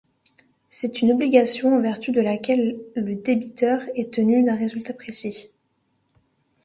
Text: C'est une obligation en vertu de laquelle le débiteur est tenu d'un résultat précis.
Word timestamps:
C'est 0.71 1.03
une 1.03 1.11
obligation 1.11 1.75
en 1.75 1.79
vertu 1.79 2.11
de 2.11 2.21
laquelle 2.21 2.79
le 2.95 3.13
débiteur 3.13 3.83
est 3.93 4.11
tenu 4.11 4.43
d'un 4.43 4.55
résultat 4.55 4.95
précis. 4.95 5.51